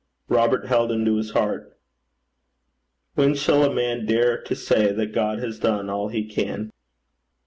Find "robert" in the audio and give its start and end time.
0.29-0.65